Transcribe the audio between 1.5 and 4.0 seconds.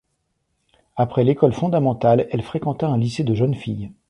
fondamentale, elle fréquenta un lycée de jeunes filles.